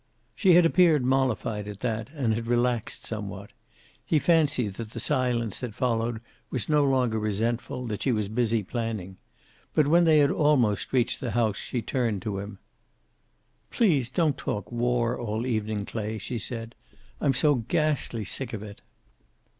She 0.33 0.53
had 0.53 0.65
appeared 0.65 1.05
mollified 1.05 1.67
at 1.67 1.81
that 1.81 2.09
and 2.15 2.33
had 2.33 2.47
relaxed 2.47 3.05
somewhat. 3.05 3.51
He 4.03 4.17
fancied 4.17 4.73
that 4.73 4.93
the 4.93 4.99
silence 4.99 5.59
that 5.59 5.75
followed 5.75 6.21
was 6.49 6.67
no 6.67 6.83
longer 6.83 7.19
resentful, 7.19 7.85
that 7.85 8.01
she 8.01 8.11
was 8.11 8.27
busily 8.27 8.63
planning. 8.63 9.17
But 9.75 9.85
when 9.85 10.05
they 10.05 10.17
had 10.17 10.31
almost 10.31 10.91
reached 10.91 11.19
the 11.19 11.33
house 11.37 11.57
she 11.57 11.83
turned 11.83 12.23
to 12.23 12.39
him. 12.39 12.57
"Please 13.69 14.09
don't 14.09 14.39
talk 14.39 14.71
war 14.71 15.19
all 15.19 15.45
evening, 15.45 15.85
Clay," 15.85 16.17
she 16.17 16.39
said. 16.39 16.73
"I'm 17.19 17.35
so 17.35 17.53
ghastly 17.53 18.23
sick 18.23 18.53
of 18.53 18.63
it." 18.63 18.81